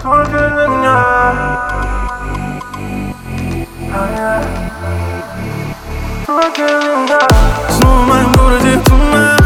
Снова 0.00 0.24
в 7.96 8.06
моем 8.06 8.32
городе 8.32 8.80
туман. 8.86 9.38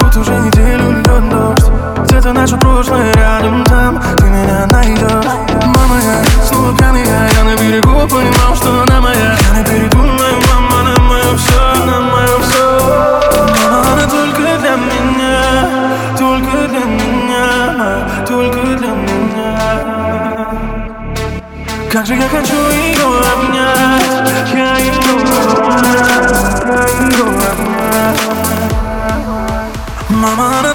Вот 0.00 0.16
уже 0.16 0.32
неделю 0.32 0.90
льет 0.90 1.28
дождь. 1.30 1.70
Где-то 2.06 2.32
наше 2.32 2.56
прошлое 2.56 2.79
간직한 21.90 22.44
주인공 22.44 23.16
아니야 23.24 23.74
야인공 24.54 25.18
아니야 25.68 26.02
야인공 26.70 27.28
아니야 27.40 28.14
마마는 30.08 30.69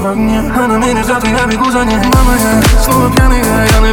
в 0.00 0.06
огне 0.06 0.40
Она 0.40 0.78
меня 0.78 1.02
ждет, 1.02 1.24
и 1.24 1.30
я 1.30 1.46
бегу 1.46 1.70
за 1.70 1.84
ней 1.84 1.96
Мама, 1.96 2.32
я 2.38 2.62
снова 2.82 3.10
пьяный, 3.12 3.38
я 3.38 3.80
на 3.80 3.92